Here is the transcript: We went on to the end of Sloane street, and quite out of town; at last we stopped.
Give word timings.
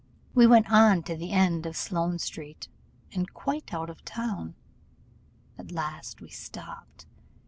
We 0.33 0.47
went 0.47 0.71
on 0.71 1.03
to 1.03 1.15
the 1.15 1.29
end 1.29 1.67
of 1.67 1.77
Sloane 1.77 2.17
street, 2.17 2.67
and 3.13 3.31
quite 3.35 3.71
out 3.71 3.87
of 3.87 4.03
town; 4.03 4.55
at 5.59 5.71
last 5.71 6.21
we 6.21 6.29
stopped. 6.31 7.05